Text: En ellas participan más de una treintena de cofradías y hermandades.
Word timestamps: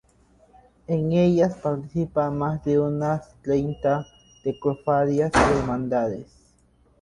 En 0.87 1.11
ellas 1.11 1.57
participan 1.61 2.35
más 2.35 2.63
de 2.63 2.79
una 2.79 3.21
treintena 3.43 4.07
de 4.43 4.57
cofradías 4.59 5.31
y 5.35 5.57
hermandades. 5.59 6.25